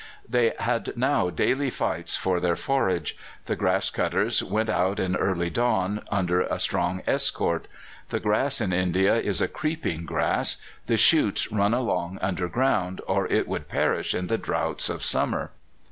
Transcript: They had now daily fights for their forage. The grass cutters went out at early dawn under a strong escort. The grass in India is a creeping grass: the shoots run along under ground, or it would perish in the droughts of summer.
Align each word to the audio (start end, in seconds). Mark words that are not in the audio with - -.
They 0.27 0.53
had 0.57 0.97
now 0.97 1.29
daily 1.29 1.69
fights 1.69 2.15
for 2.15 2.39
their 2.39 2.55
forage. 2.55 3.15
The 3.45 3.55
grass 3.55 3.91
cutters 3.91 4.41
went 4.43 4.67
out 4.67 4.99
at 4.99 5.11
early 5.19 5.51
dawn 5.51 6.01
under 6.09 6.41
a 6.41 6.57
strong 6.57 7.03
escort. 7.05 7.67
The 8.09 8.19
grass 8.19 8.59
in 8.61 8.73
India 8.73 9.17
is 9.17 9.41
a 9.41 9.47
creeping 9.47 10.05
grass: 10.07 10.57
the 10.87 10.97
shoots 10.97 11.51
run 11.51 11.75
along 11.75 12.17
under 12.19 12.49
ground, 12.49 12.99
or 13.05 13.27
it 13.27 13.47
would 13.47 13.67
perish 13.69 14.15
in 14.15 14.25
the 14.25 14.39
droughts 14.39 14.89
of 14.89 15.03
summer. 15.03 15.51